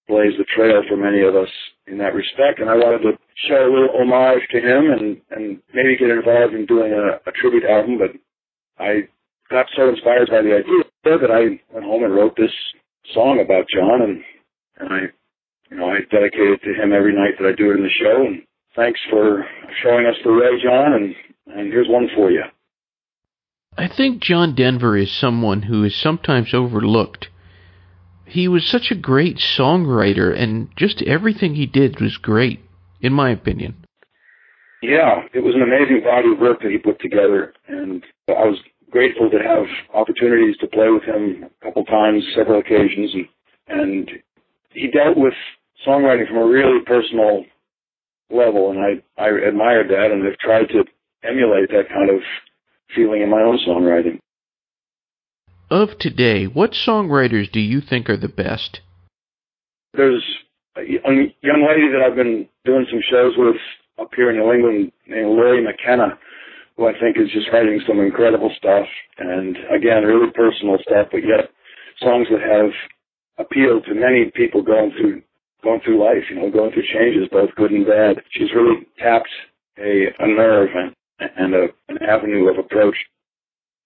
blazed 0.09 0.39
the 0.39 0.51
trail 0.51 0.83
for 0.89 0.97
many 0.97 1.23
of 1.23 1.37
us 1.37 1.49
in 1.87 1.99
that 1.99 2.15
respect. 2.15 2.61
And 2.61 2.71
I 2.71 2.75
wanted 2.77 3.03
to 3.03 3.19
show 3.49 3.67
a 3.67 3.73
little 3.73 3.95
homage 3.97 4.47
to 4.51 4.59
him 4.59 4.91
and, 4.91 5.21
and 5.31 5.61
maybe 5.73 5.97
get 5.97 6.11
involved 6.11 6.55
in 6.55 6.67
doing 6.67 6.93
a, 6.93 7.21
a 7.29 7.33
tribute 7.33 7.65
album. 7.65 7.99
But 7.99 8.13
I 8.79 9.09
got 9.51 9.67
so 9.77 9.89
inspired 9.89 10.31
by 10.31 10.43
the 10.43 10.57
idea 10.57 11.19
that 11.19 11.31
I 11.31 11.61
went 11.73 11.87
home 11.87 12.05
and 12.05 12.15
wrote 12.15 12.37
this 12.37 12.53
song 13.13 13.41
about 13.45 13.67
John 13.69 14.03
and, 14.03 14.25
and 14.79 14.93
I 14.93 15.01
you 15.75 15.81
know, 15.81 15.89
I 15.89 16.01
dedicate 16.11 16.51
it 16.51 16.63
to 16.63 16.75
him 16.75 16.93
every 16.93 17.15
night 17.15 17.35
that 17.39 17.49
I 17.49 17.53
do 17.53 17.71
it 17.71 17.77
in 17.77 17.83
the 17.83 17.91
show. 18.01 18.27
And 18.27 18.43
thanks 18.77 19.01
for 19.11 19.45
showing 19.83 20.07
us 20.07 20.15
the 20.25 20.33
way, 20.33 20.63
John. 20.63 20.93
And, 20.93 21.15
and 21.47 21.73
here's 21.73 21.89
one 21.89 22.09
for 22.15 22.31
you. 22.31 22.45
I 23.77 23.89
think 23.89 24.23
John 24.23 24.55
Denver 24.55 24.97
is 24.97 25.13
someone 25.13 25.63
who 25.63 25.83
is 25.83 26.01
sometimes 26.01 26.55
overlooked. 26.55 27.29
He 28.27 28.49
was 28.49 28.67
such 28.67 28.91
a 28.91 28.95
great 28.95 29.37
songwriter, 29.37 30.37
and 30.37 30.69
just 30.77 31.03
everything 31.03 31.55
he 31.55 31.67
did 31.67 32.01
was 32.01 32.17
great, 32.17 32.61
in 33.01 33.13
my 33.13 33.31
opinion. 33.31 33.85
Yeah, 34.83 35.23
it 35.33 35.41
was 35.41 35.55
an 35.55 35.63
amazing 35.63 36.03
body 36.05 36.33
of 36.33 36.39
work 36.39 36.61
that 36.61 36.71
he 36.71 36.79
put 36.79 37.01
together, 37.01 37.55
and 37.69 38.03
I 38.29 38.45
was 38.45 38.59
grateful 38.91 39.31
to 39.31 39.39
have 39.39 39.65
opportunities 39.95 40.57
to 40.59 40.67
play 40.67 40.89
with 40.89 41.03
him 41.05 41.45
a 41.45 41.65
couple 41.65 41.85
times, 41.85 42.23
several 42.37 42.61
occasions, 42.61 43.13
and, 43.15 43.27
and 43.69 44.11
he 44.71 44.89
dealt 44.89 45.17
with 45.17 45.35
songwriting 45.87 46.29
from 46.29 46.39
a 46.39 46.47
really 46.47 46.81
personal 46.85 47.45
level, 48.31 48.71
and 48.71 48.81
I 48.81 49.23
I 49.23 49.29
admired 49.29 49.89
that, 49.89 50.11
and 50.13 50.25
have 50.25 50.39
tried 50.39 50.69
to 50.69 50.85
emulate 51.23 51.71
that 51.71 51.89
kind 51.89 52.11
of 52.11 52.21
feeling 52.95 53.23
in 53.23 53.31
my 53.31 53.41
own 53.41 53.59
songwriting. 53.67 54.19
Of 55.71 55.99
today, 55.99 56.45
what 56.45 56.73
songwriters 56.73 57.51
do 57.51 57.59
you 57.59 57.81
think 57.81 58.11
are 58.11 58.19
the 58.19 58.29
best? 58.29 58.81
There's 59.95 60.23
a 60.77 60.83
young 60.83 61.33
lady 61.43 61.89
that 61.91 62.03
I've 62.05 62.17
been 62.17 62.49
doing 62.65 62.87
some 62.91 63.01
shows 63.11 63.33
with 63.39 63.57
up 63.99 64.11
here 64.15 64.31
in 64.31 64.37
New 64.37 64.53
England 64.53 64.93
named 65.07 65.29
Lori 65.29 65.65
McKenna, 65.65 66.19
who 66.77 66.87
I 66.87 66.93
think 66.99 67.17
is 67.17 67.33
just 67.33 67.49
writing 67.53 67.81
some 67.87 68.01
incredible 68.01 68.53
stuff, 68.59 68.87
and 69.19 69.57
again, 69.75 70.05
really 70.05 70.31
personal 70.33 70.77
stuff, 70.83 71.09
but 71.11 71.25
yet 71.25 71.49
songs 71.99 72.27
that 72.31 72.43
have 72.43 72.73
appealed 73.39 73.87
to 73.87 73.95
many 73.95 74.31
people 74.35 74.63
going 74.63 74.93
through 74.93 75.23
going 75.63 75.81
through 75.81 76.05
life, 76.05 76.25
you 76.29 76.37
know, 76.37 76.51
going 76.51 76.73
through 76.73 76.85
changes, 76.93 77.27
both 77.33 77.49
good 77.57 77.71
and 77.71 77.87
bad. 77.87 78.23
She's 78.31 78.53
really 78.55 78.87
tapped 78.99 79.31
a, 79.79 80.13
a 80.19 80.27
nerve 80.27 80.69
and, 80.75 80.95
and 81.39 81.55
a, 81.55 81.69
an 81.89 81.99
avenue 82.07 82.51
of 82.51 82.59
approach 82.59 82.97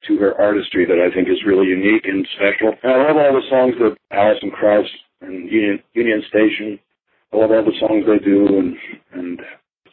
to 0.06 0.16
her 0.18 0.40
artistry 0.40 0.86
that 0.86 0.98
I 0.98 1.12
think 1.14 1.28
is 1.28 1.44
really 1.46 1.66
unique 1.66 2.04
and 2.04 2.26
special. 2.36 2.74
And 2.82 2.92
I 2.92 3.06
love 3.08 3.16
all 3.16 3.34
the 3.34 3.48
songs 3.50 3.74
that 3.80 3.96
Alison 4.10 4.50
Krauss 4.50 4.86
and 5.20 5.50
Union, 5.50 5.82
Union 5.94 6.22
Station, 6.28 6.78
I 7.32 7.36
love 7.36 7.50
all 7.50 7.64
the 7.64 7.78
songs 7.80 8.04
they 8.06 8.24
do 8.24 8.46
and, 8.46 8.76
and 9.12 9.40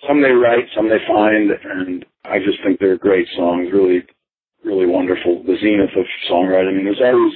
some 0.07 0.21
they 0.21 0.31
write, 0.31 0.65
some 0.75 0.89
they 0.89 1.01
find, 1.07 1.51
and 1.51 2.05
I 2.23 2.39
just 2.39 2.59
think 2.63 2.79
they're 2.79 2.97
great 2.97 3.27
songs, 3.35 3.69
really, 3.73 4.03
really 4.63 4.85
wonderful. 4.85 5.43
The 5.43 5.57
zenith 5.59 5.95
of 5.97 6.05
songwriting. 6.29 6.69
I 6.69 6.73
mean, 6.73 6.85
there's 6.85 7.01
always 7.01 7.33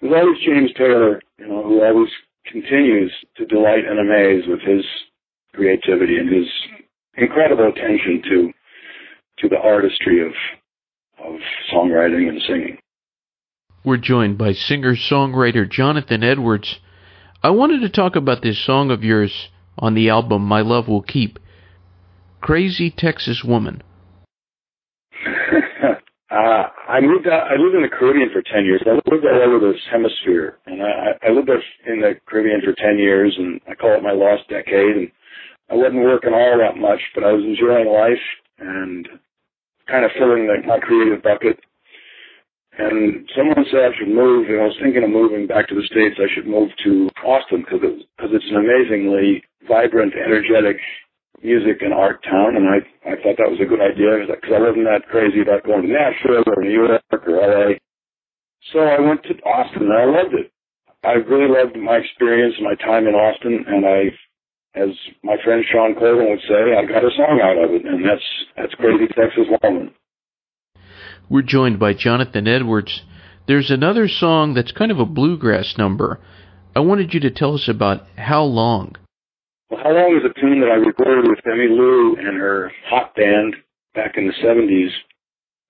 there's 0.00 0.14
always 0.14 0.38
James 0.44 0.70
Taylor, 0.76 1.20
you 1.38 1.48
know, 1.48 1.62
who 1.62 1.82
always 1.82 2.10
continues 2.46 3.12
to 3.36 3.46
delight 3.46 3.84
and 3.88 3.98
amaze 3.98 4.44
with 4.46 4.60
his 4.60 4.84
creativity 5.54 6.18
and 6.18 6.32
his 6.32 6.46
incredible 7.16 7.68
attention 7.68 8.22
to 8.30 8.52
to 9.38 9.48
the 9.48 9.58
artistry 9.58 10.24
of 10.24 10.32
of 11.18 11.34
songwriting 11.72 12.28
and 12.28 12.40
singing. 12.46 12.78
We're 13.84 13.96
joined 13.98 14.38
by 14.38 14.52
singer-songwriter 14.52 15.70
Jonathan 15.70 16.24
Edwards. 16.24 16.80
I 17.42 17.50
wanted 17.50 17.80
to 17.82 17.88
talk 17.88 18.16
about 18.16 18.42
this 18.42 18.64
song 18.64 18.90
of 18.90 19.04
yours 19.04 19.48
on 19.78 19.94
the 19.94 20.08
album 20.08 20.42
My 20.42 20.60
Love 20.60 20.88
Will 20.88 21.02
Keep. 21.02 21.38
Crazy 22.40 22.90
Texas 22.90 23.42
Woman. 23.44 23.82
Uh, 26.28 26.66
I 26.88 27.00
moved 27.00 27.28
out, 27.28 27.46
I 27.46 27.54
lived 27.54 27.76
in 27.76 27.82
the 27.82 27.88
Caribbean 27.88 28.30
for 28.32 28.42
10 28.42 28.64
years. 28.64 28.82
I 28.84 28.98
lived 29.08 29.24
all 29.24 29.42
over 29.42 29.60
this 29.60 29.80
hemisphere. 29.90 30.58
And 30.66 30.82
I, 30.82 31.14
I 31.22 31.30
lived 31.30 31.48
in 31.86 32.00
the 32.00 32.14
Caribbean 32.26 32.60
for 32.62 32.74
10 32.74 32.98
years 32.98 33.34
and 33.38 33.60
I 33.70 33.74
call 33.74 33.94
it 33.94 34.02
my 34.02 34.10
lost 34.10 34.48
decade. 34.48 34.96
And 34.96 35.10
I 35.70 35.74
wasn't 35.74 36.02
working 36.02 36.34
all 36.34 36.58
that 36.58 36.76
much, 36.76 37.00
but 37.14 37.22
I 37.22 37.32
was 37.32 37.44
enjoying 37.44 37.86
life 37.86 38.26
and 38.58 39.08
kind 39.88 40.04
of 40.04 40.10
filling 40.18 40.48
like 40.48 40.66
my 40.66 40.78
creative 40.78 41.22
bucket. 41.22 41.58
And 42.78 43.28
someone 43.34 43.64
said 43.72 43.88
I 43.88 43.96
should 43.96 44.12
move, 44.12 44.48
and 44.48 44.60
I 44.60 44.68
was 44.68 44.76
thinking 44.82 45.02
of 45.02 45.08
moving 45.08 45.46
back 45.46 45.68
to 45.68 45.74
the 45.74 45.86
States. 45.88 46.20
I 46.20 46.28
should 46.34 46.46
move 46.46 46.68
to 46.84 47.08
Austin 47.24 47.64
because 47.64 47.80
it, 47.82 48.04
cause 48.20 48.28
it's 48.32 48.50
an 48.50 48.60
amazingly 48.60 49.42
vibrant, 49.66 50.12
energetic, 50.12 50.76
music 51.42 51.82
and 51.82 51.92
art 51.92 52.22
town, 52.24 52.56
and 52.56 52.68
I 52.68 52.78
I 53.08 53.16
thought 53.20 53.36
that 53.36 53.50
was 53.50 53.60
a 53.60 53.68
good 53.68 53.80
idea 53.80 54.24
because 54.24 54.52
I 54.52 54.60
wasn't 54.60 54.88
that 54.88 55.08
crazy 55.08 55.40
about 55.40 55.64
going 55.64 55.82
to 55.82 55.92
Nashville 55.92 56.44
or 56.46 56.62
New 56.62 56.72
York 56.72 57.02
or 57.12 57.36
LA. 57.40 57.76
So 58.72 58.80
I 58.80 59.00
went 59.00 59.22
to 59.24 59.34
Austin 59.44 59.88
and 59.88 59.92
I 59.92 60.04
loved 60.04 60.34
it. 60.34 60.50
I 61.04 61.22
really 61.22 61.46
loved 61.46 61.76
my 61.76 61.96
experience, 62.02 62.54
my 62.60 62.74
time 62.74 63.06
in 63.06 63.14
Austin, 63.14 63.64
and 63.68 63.86
I, 63.86 64.10
as 64.76 64.90
my 65.22 65.36
friend 65.42 65.64
Shawn 65.70 65.94
Colvin 65.94 66.30
would 66.30 66.40
say, 66.40 66.76
I 66.76 66.84
got 66.84 67.04
a 67.04 67.10
song 67.16 67.40
out 67.42 67.56
of 67.56 67.70
it, 67.72 67.86
and 67.86 68.04
that's 68.04 68.22
that's 68.56 68.74
Crazy 68.74 69.06
Texas 69.08 69.46
Woman. 69.62 69.92
We're 71.28 71.42
joined 71.42 71.78
by 71.78 71.94
Jonathan 71.94 72.46
Edwards. 72.46 73.02
There's 73.48 73.70
another 73.70 74.06
song 74.06 74.54
that's 74.54 74.72
kind 74.72 74.92
of 74.92 75.00
a 75.00 75.06
bluegrass 75.06 75.76
number. 75.78 76.20
I 76.74 76.80
wanted 76.80 77.14
you 77.14 77.20
to 77.20 77.30
tell 77.30 77.54
us 77.54 77.68
about 77.68 78.06
How 78.16 78.42
Long. 78.44 78.96
Well, 79.70 79.80
How 79.82 79.92
Long 79.92 80.16
is 80.16 80.30
a 80.30 80.40
tune 80.40 80.60
that 80.60 80.70
I 80.70 80.74
recorded 80.74 81.28
with 81.28 81.38
Emmylou 81.44 82.18
and 82.18 82.36
her 82.36 82.70
hot 82.88 83.14
band 83.16 83.56
back 83.94 84.16
in 84.16 84.26
the 84.26 84.34
70s. 84.44 84.90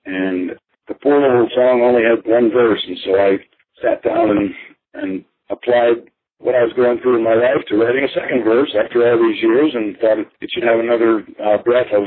And 0.05 0.59
the 0.89 0.95
poor 0.95 1.21
little 1.21 1.49
song 1.55 1.83
only 1.83 2.03
had 2.03 2.27
one 2.31 2.51
verse, 2.51 2.85
and 2.87 2.99
so 3.05 3.15
I 3.15 3.39
sat 3.83 4.03
down 4.03 4.31
and, 4.31 4.55
and 4.95 5.25
applied 5.49 6.11
what 6.47 6.55
I 6.55 6.63
was 6.63 6.79
going 6.79 7.03
through 7.03 7.19
in 7.19 7.27
my 7.27 7.35
life 7.35 7.67
to 7.67 7.75
writing 7.75 8.07
a 8.07 8.15
second 8.15 8.47
verse 8.47 8.71
after 8.79 9.03
all 9.03 9.19
these 9.19 9.43
years 9.43 9.75
and 9.75 9.99
thought 9.99 10.23
it, 10.23 10.31
it 10.41 10.49
should 10.55 10.63
have 10.63 10.79
another 10.79 11.27
uh, 11.43 11.59
breath 11.67 11.91
of, 11.91 12.07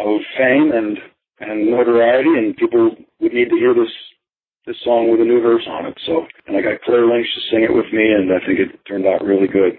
of 0.00 0.24
fame 0.32 0.72
and, 0.72 0.96
and 1.44 1.68
notoriety 1.68 2.40
and 2.40 2.56
people 2.56 2.96
would 3.20 3.34
need 3.36 3.52
to 3.52 3.60
hear 3.60 3.74
this 3.76 3.92
this 4.64 4.80
song 4.82 5.12
with 5.12 5.20
a 5.20 5.24
new 5.24 5.40
verse 5.40 5.62
on 5.68 5.86
it. 5.86 5.94
So, 6.06 6.26
and 6.48 6.56
I 6.56 6.60
got 6.60 6.82
Claire 6.82 7.06
Lynch 7.06 7.28
to 7.36 7.40
sing 7.52 7.62
it 7.62 7.72
with 7.72 7.86
me, 7.92 8.10
and 8.10 8.32
I 8.34 8.44
think 8.44 8.58
it 8.58 8.80
turned 8.82 9.06
out 9.06 9.22
really 9.22 9.46
good. 9.46 9.78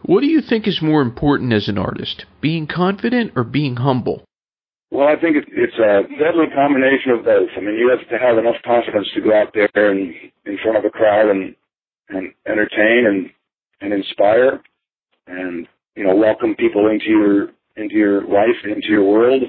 What 0.00 0.20
do 0.22 0.28
you 0.28 0.40
think 0.40 0.66
is 0.66 0.80
more 0.80 1.02
important 1.02 1.52
as 1.52 1.68
an 1.68 1.76
artist, 1.76 2.24
being 2.40 2.66
confident 2.66 3.32
or 3.36 3.44
being 3.44 3.76
humble? 3.76 4.24
Well, 4.90 5.08
I 5.08 5.20
think 5.20 5.36
it's 5.36 5.76
a 5.76 6.08
deadly 6.16 6.48
combination 6.54 7.12
of 7.12 7.26
both. 7.26 7.52
I 7.54 7.60
mean, 7.60 7.76
you 7.76 7.92
have 7.92 8.08
to 8.08 8.16
have 8.16 8.38
enough 8.38 8.56
confidence 8.64 9.08
to 9.14 9.20
go 9.20 9.36
out 9.36 9.52
there 9.52 9.68
and 9.90 10.14
in 10.46 10.56
front 10.62 10.78
of 10.78 10.86
a 10.86 10.90
crowd 10.90 11.28
and 11.28 11.54
and 12.08 12.32
entertain 12.46 13.06
and 13.06 13.30
and 13.80 13.92
inspire 13.92 14.60
and 15.26 15.66
you 15.94 16.04
know 16.04 16.14
welcome 16.14 16.54
people 16.54 16.88
into 16.88 17.06
your 17.06 17.48
into 17.76 17.94
your 17.94 18.22
life 18.22 18.56
into 18.64 18.88
your 18.88 19.04
world 19.04 19.42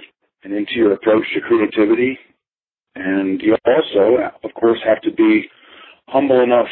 and 0.44 0.54
into 0.54 0.74
your 0.76 0.94
approach 0.94 1.24
to 1.34 1.42
creativity. 1.42 2.18
And 2.96 3.42
you 3.42 3.56
also, 3.66 4.18
of 4.44 4.54
course, 4.54 4.80
have 4.86 5.02
to 5.02 5.12
be 5.12 5.44
humble 6.08 6.42
enough 6.42 6.68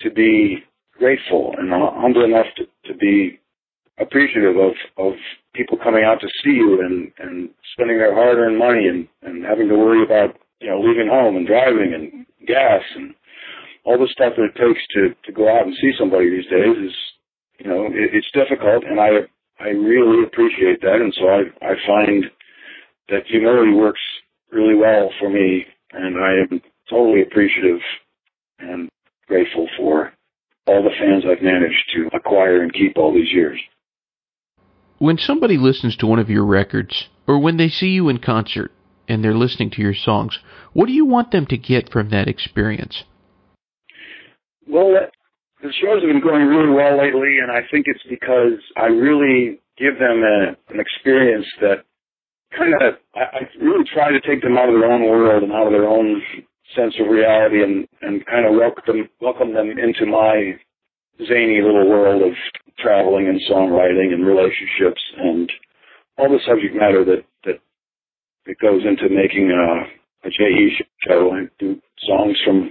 to 0.00 0.10
be 0.10 0.58
grateful 0.98 1.54
and 1.58 1.70
humble 1.70 2.24
enough 2.24 2.46
to, 2.56 2.64
to 2.92 2.98
be 2.98 3.40
appreciative 3.98 4.56
of, 4.56 4.72
of 4.98 5.12
people 5.54 5.78
coming 5.82 6.04
out 6.04 6.20
to 6.20 6.28
see 6.42 6.50
you 6.50 6.80
and, 6.84 7.12
and 7.18 7.50
spending 7.72 7.98
their 7.98 8.14
hard 8.14 8.38
earned 8.38 8.58
money 8.58 8.86
and, 8.86 9.08
and 9.22 9.44
having 9.44 9.68
to 9.68 9.76
worry 9.76 10.02
about, 10.04 10.36
you 10.60 10.68
know, 10.68 10.80
leaving 10.80 11.08
home 11.08 11.36
and 11.36 11.46
driving 11.46 11.92
and 11.94 12.26
gas 12.46 12.82
and 12.96 13.14
all 13.84 13.98
the 13.98 14.08
stuff 14.12 14.34
that 14.36 14.50
it 14.50 14.56
takes 14.56 14.80
to, 14.94 15.14
to 15.24 15.32
go 15.32 15.48
out 15.48 15.66
and 15.66 15.74
see 15.80 15.92
somebody 15.98 16.30
these 16.30 16.46
days 16.46 16.76
is, 16.90 16.96
you 17.58 17.68
know, 17.68 17.86
it, 17.86 18.10
it's 18.14 18.30
difficult 18.32 18.84
and 18.84 19.00
I 19.00 19.28
I 19.62 19.68
really 19.68 20.24
appreciate 20.24 20.80
that, 20.80 21.00
and 21.00 21.14
so 21.14 21.28
I 21.28 21.42
I 21.64 21.74
find 21.86 22.24
that 23.08 23.26
humility 23.26 23.72
works 23.72 24.00
really 24.50 24.74
well 24.74 25.10
for 25.20 25.28
me, 25.30 25.66
and 25.92 26.16
I 26.18 26.40
am 26.40 26.60
totally 26.90 27.22
appreciative 27.22 27.80
and 28.58 28.88
grateful 29.28 29.68
for 29.76 30.12
all 30.66 30.82
the 30.82 30.90
fans 30.98 31.24
I've 31.24 31.42
managed 31.42 31.90
to 31.94 32.08
acquire 32.16 32.62
and 32.62 32.72
keep 32.72 32.96
all 32.96 33.14
these 33.14 33.32
years. 33.32 33.60
When 34.98 35.18
somebody 35.18 35.58
listens 35.58 35.96
to 35.96 36.06
one 36.06 36.18
of 36.18 36.30
your 36.30 36.44
records, 36.44 37.08
or 37.26 37.38
when 37.38 37.56
they 37.56 37.68
see 37.68 37.88
you 37.88 38.08
in 38.08 38.18
concert 38.18 38.72
and 39.08 39.22
they're 39.22 39.34
listening 39.34 39.70
to 39.70 39.82
your 39.82 39.94
songs, 39.94 40.38
what 40.72 40.86
do 40.86 40.92
you 40.92 41.04
want 41.04 41.30
them 41.30 41.46
to 41.46 41.56
get 41.56 41.90
from 41.90 42.10
that 42.10 42.28
experience? 42.28 43.04
Well, 44.68 44.94
the 45.62 45.72
shows 45.80 46.02
have 46.02 46.10
been 46.10 46.22
going 46.22 46.46
really 46.46 46.70
well 46.70 46.98
lately, 46.98 47.38
and 47.42 47.50
I 47.50 47.60
think 47.70 47.86
it's 47.88 48.02
because 48.08 48.58
I 48.76 48.86
really 48.86 49.60
give 49.78 49.98
them 49.98 50.22
a, 50.22 50.56
an 50.72 50.80
experience 50.80 51.46
that 51.60 51.84
kind 52.56 52.74
of 52.74 52.94
I, 53.14 53.20
I 53.20 53.40
really 53.60 53.84
try 53.92 54.10
to 54.10 54.20
take 54.20 54.42
them 54.42 54.58
out 54.58 54.68
of 54.68 54.78
their 54.78 54.90
own 54.90 55.02
world 55.02 55.42
and 55.42 55.52
out 55.52 55.66
of 55.66 55.72
their 55.72 55.88
own 55.88 56.22
sense 56.76 56.94
of 57.00 57.08
reality 57.08 57.62
and 57.62 57.88
and 58.02 58.24
kind 58.26 58.46
of 58.46 58.54
welcome 58.54 58.84
them 58.86 59.08
welcome 59.20 59.54
them 59.54 59.70
into 59.70 60.06
my 60.06 60.52
zany 61.26 61.60
little 61.62 61.88
world 61.88 62.22
of 62.22 62.32
traveling 62.78 63.28
and 63.28 63.40
songwriting 63.50 64.12
and 64.12 64.26
relationships 64.26 65.00
and 65.16 65.50
all 66.18 66.28
the 66.28 66.40
subject 66.46 66.74
matter 66.74 67.04
that 67.04 67.24
that 67.44 67.60
that 68.46 68.58
goes 68.60 68.82
into 68.84 69.08
making 69.08 69.50
a 69.50 70.02
a 70.24 70.30
J.E. 70.30 70.78
show. 71.06 71.32
I 71.34 71.48
do 71.58 71.80
songs 72.06 72.36
from 72.44 72.70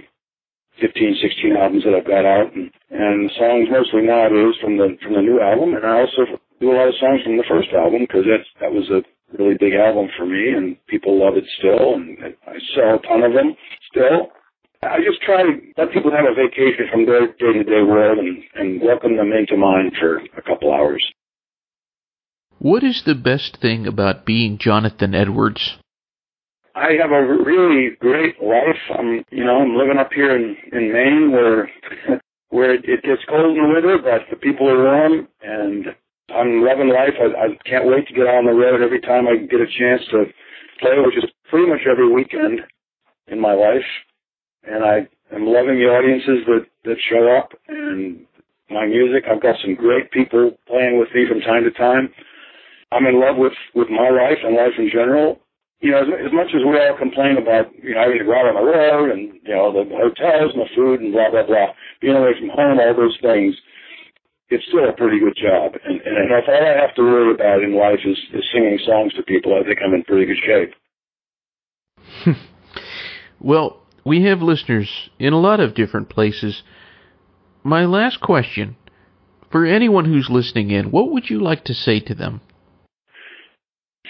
15, 0.80 1.16
16 1.20 1.56
albums 1.56 1.84
that 1.84 1.94
I've 1.94 2.08
got 2.08 2.24
out, 2.24 2.54
and, 2.54 2.70
and 2.90 3.30
songs 3.38 3.68
mostly 3.70 4.02
nowadays 4.02 4.56
from 4.60 4.78
the 4.78 4.96
from 5.02 5.14
the 5.14 5.22
new 5.22 5.40
album. 5.40 5.74
And 5.74 5.84
I 5.84 6.00
also 6.00 6.40
do 6.60 6.72
a 6.72 6.76
lot 6.76 6.88
of 6.88 6.96
songs 7.00 7.20
from 7.24 7.36
the 7.36 7.48
first 7.48 7.68
album 7.76 8.08
because 8.08 8.24
that's 8.24 8.48
that 8.60 8.72
was 8.72 8.88
a 8.88 9.04
really 9.36 9.56
big 9.58 9.74
album 9.74 10.08
for 10.16 10.26
me, 10.26 10.52
and 10.52 10.76
people 10.86 11.18
love 11.18 11.36
it 11.36 11.44
still, 11.58 11.94
and 11.94 12.16
I 12.46 12.56
sell 12.74 12.96
a 12.96 13.02
ton 13.06 13.22
of 13.22 13.32
them 13.32 13.56
still. 13.90 14.32
I 14.82 14.98
just 14.98 15.22
try 15.22 15.42
to 15.42 15.52
let 15.78 15.92
people 15.92 16.10
have 16.10 16.26
a 16.26 16.34
vacation 16.34 16.90
from 16.90 17.06
their 17.06 17.28
day-to-day 17.38 17.82
world 17.86 18.18
and, 18.18 18.42
and 18.56 18.82
welcome 18.82 19.16
them 19.16 19.32
into 19.32 19.56
mine 19.56 19.92
for 19.98 20.18
a 20.36 20.42
couple 20.42 20.74
hours. 20.74 21.04
What 22.58 22.82
is 22.82 23.02
the 23.06 23.14
best 23.14 23.58
thing 23.60 23.86
about 23.86 24.26
being 24.26 24.58
Jonathan 24.58 25.14
Edwards? 25.14 25.78
I 26.74 26.92
have 27.00 27.10
a 27.10 27.22
really 27.22 27.96
great 28.00 28.42
life. 28.42 28.80
I'm, 28.98 29.24
you 29.30 29.44
know, 29.44 29.60
I'm 29.60 29.76
living 29.76 29.98
up 29.98 30.10
here 30.14 30.34
in 30.34 30.56
in 30.72 30.92
Maine 30.92 31.32
where 31.32 31.70
where 32.48 32.74
it 32.74 33.02
gets 33.02 33.24
cold 33.28 33.56
in 33.56 33.62
the 33.62 33.68
winter, 33.68 33.98
but 34.02 34.28
the 34.30 34.36
people 34.36 34.68
are 34.68 34.82
warm, 34.82 35.28
and 35.42 35.86
I'm 36.28 36.64
loving 36.64 36.88
life. 36.88 37.14
I, 37.20 37.46
I 37.46 37.48
can't 37.68 37.86
wait 37.86 38.06
to 38.08 38.14
get 38.14 38.26
on 38.26 38.46
the 38.46 38.52
road 38.52 38.82
every 38.82 39.00
time 39.00 39.26
I 39.26 39.36
get 39.36 39.60
a 39.60 39.66
chance 39.66 40.02
to 40.12 40.24
play, 40.80 40.96
which 41.04 41.16
is 41.16 41.30
pretty 41.50 41.68
much 41.68 41.80
every 41.90 42.10
weekend 42.10 42.60
in 43.26 43.40
my 43.40 43.52
life. 43.52 43.88
And 44.64 44.84
I 44.84 45.08
am 45.34 45.46
loving 45.46 45.76
the 45.76 45.88
audiences 45.92 46.44
that 46.46 46.66
that 46.84 46.96
show 47.10 47.36
up 47.36 47.52
and 47.68 48.24
my 48.70 48.86
music. 48.86 49.24
I've 49.30 49.42
got 49.42 49.56
some 49.62 49.74
great 49.74 50.10
people 50.10 50.52
playing 50.66 50.98
with 50.98 51.08
me 51.14 51.26
from 51.28 51.40
time 51.40 51.64
to 51.64 51.70
time. 51.70 52.08
I'm 52.92 53.06
in 53.06 53.20
love 53.20 53.36
with 53.36 53.56
with 53.74 53.88
my 53.90 54.08
life 54.08 54.38
and 54.42 54.56
life 54.56 54.76
in 54.78 54.88
general. 54.90 55.40
You 55.82 55.90
know, 55.90 56.06
as, 56.06 56.30
as 56.30 56.32
much 56.32 56.54
as 56.54 56.62
we 56.62 56.78
all 56.78 56.96
complain 56.96 57.36
about 57.36 57.74
you 57.82 57.94
know 57.94 58.06
having 58.06 58.22
to 58.22 58.24
go 58.24 58.38
out 58.38 58.46
on 58.46 58.54
the 58.54 58.64
road 58.64 59.10
and 59.10 59.34
you 59.42 59.54
know 59.54 59.74
the 59.74 59.84
hotels 59.90 60.54
and 60.54 60.62
the 60.62 60.70
food 60.74 61.02
and 61.02 61.12
blah 61.12 61.30
blah 61.30 61.44
blah, 61.44 61.74
being 62.00 62.14
away 62.14 62.38
from 62.38 62.54
home, 62.54 62.78
all 62.78 62.94
those 62.94 63.18
things 63.20 63.58
it's 64.52 64.64
still 64.68 64.88
a 64.88 64.92
pretty 64.92 65.18
good 65.18 65.36
job. 65.36 65.72
And, 65.84 66.00
and 66.02 66.30
if 66.30 66.44
all 66.46 66.54
I 66.54 66.80
have 66.80 66.94
to 66.96 67.02
worry 67.02 67.34
about 67.34 67.62
in 67.62 67.74
life 67.74 68.00
is, 68.04 68.18
is 68.34 68.44
singing 68.52 68.78
songs 68.86 69.14
to 69.14 69.22
people, 69.22 69.58
I 69.58 69.64
think 69.64 69.78
I'm 69.82 69.94
in 69.94 70.04
pretty 70.04 70.26
good 70.26 70.36
shape. 72.26 72.36
well, 73.40 73.82
we 74.04 74.24
have 74.24 74.42
listeners 74.42 75.10
in 75.18 75.32
a 75.32 75.40
lot 75.40 75.60
of 75.60 75.74
different 75.74 76.10
places. 76.10 76.62
My 77.64 77.86
last 77.86 78.20
question 78.20 78.76
for 79.50 79.64
anyone 79.64 80.04
who's 80.04 80.28
listening 80.28 80.70
in, 80.70 80.90
what 80.90 81.10
would 81.10 81.30
you 81.30 81.40
like 81.40 81.64
to 81.64 81.74
say 81.74 82.00
to 82.00 82.14
them? 82.14 82.40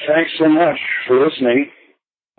Thanks 0.06 0.32
so 0.38 0.48
much 0.48 0.78
for 1.06 1.24
listening 1.24 1.70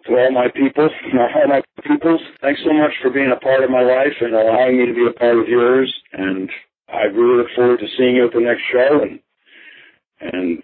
to 0.06 0.14
all 0.14 0.32
my 0.32 0.48
people, 0.54 0.90
all 1.14 1.48
my 1.48 1.62
peoples. 1.84 2.22
Thanks 2.42 2.62
so 2.66 2.74
much 2.74 2.92
for 3.02 3.10
being 3.10 3.32
a 3.32 3.40
part 3.40 3.64
of 3.64 3.70
my 3.70 3.82
life 3.84 4.14
and 4.20 4.34
allowing 4.34 4.80
me 4.80 4.86
to 4.88 4.94
be 4.94 5.08
a 5.08 5.18
part 5.18 5.38
of 5.38 5.48
yours. 5.48 5.94
And 6.14 6.50
I 6.90 7.04
really 7.04 7.38
look 7.38 7.48
forward 7.56 7.80
to 7.80 7.88
seeing 7.98 8.16
you 8.16 8.28
at 8.28 8.34
the 8.34 8.42
next 8.42 8.64
show, 8.72 9.02
and 9.02 9.20
and 10.20 10.64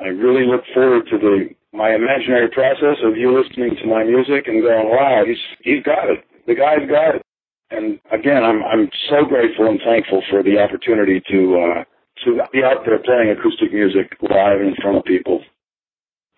I 0.00 0.08
really 0.08 0.46
look 0.46 0.62
forward 0.72 1.06
to 1.10 1.18
the 1.18 1.50
my 1.72 1.94
imaginary 1.94 2.48
process 2.48 2.96
of 3.04 3.16
you 3.16 3.36
listening 3.36 3.76
to 3.82 3.86
my 3.86 4.04
music 4.04 4.48
and 4.48 4.62
going, 4.62 4.88
wow, 4.88 5.24
he's 5.26 5.42
he's 5.60 5.82
got 5.82 6.08
it. 6.08 6.24
The 6.46 6.54
guy's 6.54 6.88
got 6.88 7.16
it. 7.16 7.22
And 7.70 8.00
again, 8.10 8.42
I'm 8.42 8.64
I'm 8.64 8.88
so 9.10 9.24
grateful 9.28 9.66
and 9.66 9.80
thankful 9.84 10.22
for 10.30 10.42
the 10.42 10.58
opportunity 10.58 11.20
to 11.30 11.40
uh, 11.60 11.84
to 12.24 12.40
be 12.52 12.64
out 12.64 12.86
there 12.86 12.98
playing 12.98 13.36
acoustic 13.36 13.72
music 13.72 14.16
live 14.22 14.60
in 14.60 14.74
front 14.80 14.96
of 14.96 15.04
people. 15.04 15.42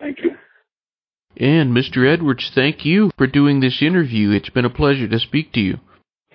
Thank 0.00 0.18
you. 0.22 0.30
And 1.36 1.76
Mr. 1.76 2.12
Edwards, 2.12 2.50
thank 2.54 2.84
you 2.84 3.10
for 3.16 3.26
doing 3.26 3.60
this 3.60 3.80
interview. 3.80 4.30
It's 4.30 4.50
been 4.50 4.64
a 4.64 4.70
pleasure 4.70 5.06
to 5.08 5.18
speak 5.18 5.52
to 5.52 5.60
you. 5.60 5.78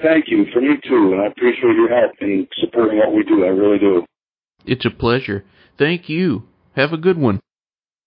Thank 0.02 0.26
you. 0.28 0.46
For 0.54 0.62
me 0.62 0.76
too. 0.88 1.14
And 1.14 1.22
I 1.22 1.28
appreciate 1.28 1.76
your 1.76 1.90
help 1.90 2.12
in 2.22 2.48
supporting 2.60 3.00
what 3.00 3.14
we 3.14 3.24
do. 3.24 3.44
I 3.44 3.48
really 3.48 3.80
do. 3.80 4.06
It's 4.66 4.86
a 4.86 4.90
pleasure. 4.90 5.44
Thank 5.78 6.10
you. 6.10 6.44
Have 6.76 6.94
a 6.94 6.98
good 6.98 7.18
one. 7.18 7.40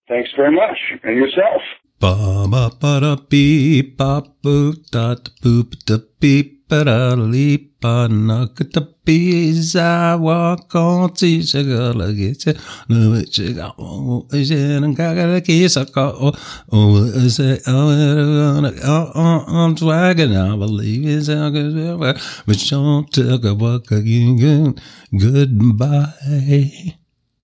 Thanks 0.07 0.29
very 0.35 0.51
much. 0.51 0.77
And 1.03 1.15
yourself. 1.15 1.61
Ba 1.99 2.47
ba 2.49 2.71
ba 2.79 2.99
da 3.01 3.15
beep 3.29 3.97
ba 3.97 4.23
boop 4.43 4.89
da 4.89 5.15
boop 5.43 5.73
da 5.85 5.97
beep 6.19 6.58
Paralipa 6.69 8.07
nakatapiza 8.07 9.89
wakoti 10.21 11.43
sagala 11.43 12.13
gita 12.13 12.53
nuchiga 12.89 13.73
o 13.77 14.27
ishin 14.37 14.93
kagala 14.93 15.41
kisaka 15.41 16.13
o 16.13 16.29
o 16.71 17.27
say 17.27 17.57
I'm 17.65 18.65
swagging 19.77 20.37
I 20.37 20.55
believe 20.55 21.07
it's 21.07 21.27
a 21.29 21.49
good 21.49 21.99
but 21.99 22.57
don't 22.69 23.11
talk 23.11 23.43
about 23.45 23.89
goodbye 25.17 26.13